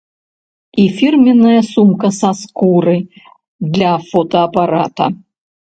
І 0.83 0.85
фірменная 1.01 1.59
сумка 1.73 2.07
са 2.19 2.31
скуры 2.41 2.97
для 3.77 3.95
фотаапарата. 4.11 5.05